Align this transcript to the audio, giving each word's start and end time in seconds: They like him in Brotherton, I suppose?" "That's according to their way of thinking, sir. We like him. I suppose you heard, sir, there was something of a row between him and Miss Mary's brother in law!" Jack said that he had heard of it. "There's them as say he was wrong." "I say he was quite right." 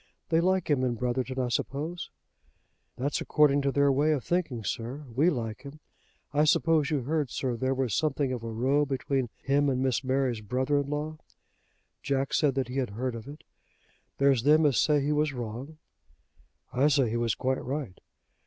They 0.29 0.41
like 0.41 0.67
him 0.67 0.83
in 0.83 0.95
Brotherton, 0.95 1.37
I 1.37 1.49
suppose?" 1.49 2.09
"That's 2.97 3.21
according 3.21 3.61
to 3.61 3.71
their 3.71 3.91
way 3.91 4.13
of 4.13 4.23
thinking, 4.23 4.63
sir. 4.63 5.05
We 5.15 5.29
like 5.29 5.61
him. 5.61 5.79
I 6.33 6.43
suppose 6.45 6.89
you 6.89 7.01
heard, 7.03 7.29
sir, 7.29 7.55
there 7.55 7.75
was 7.75 7.93
something 7.93 8.33
of 8.33 8.41
a 8.41 8.49
row 8.49 8.83
between 8.83 9.29
him 9.43 9.69
and 9.69 9.79
Miss 9.83 10.03
Mary's 10.03 10.41
brother 10.41 10.79
in 10.79 10.89
law!" 10.89 11.19
Jack 12.01 12.33
said 12.33 12.55
that 12.55 12.67
he 12.67 12.77
had 12.77 12.89
heard 12.89 13.13
of 13.13 13.27
it. 13.27 13.43
"There's 14.17 14.41
them 14.41 14.65
as 14.65 14.79
say 14.81 15.01
he 15.03 15.11
was 15.11 15.33
wrong." 15.33 15.77
"I 16.73 16.87
say 16.87 17.11
he 17.11 17.15
was 17.17 17.35
quite 17.35 17.63
right." 17.63 17.99